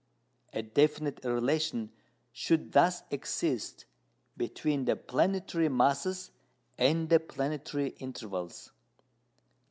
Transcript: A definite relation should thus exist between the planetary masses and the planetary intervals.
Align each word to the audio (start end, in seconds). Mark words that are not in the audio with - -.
A 0.51 0.63
definite 0.63 1.23
relation 1.23 1.91
should 2.31 2.71
thus 2.71 3.03
exist 3.11 3.85
between 4.35 4.85
the 4.85 4.95
planetary 4.95 5.69
masses 5.69 6.31
and 6.75 7.07
the 7.07 7.19
planetary 7.19 7.89
intervals. 7.99 8.71